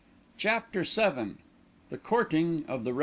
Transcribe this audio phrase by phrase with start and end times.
[0.35, 1.35] CHAPTER VII
[1.91, 2.99] THE COURTING OF THE REV.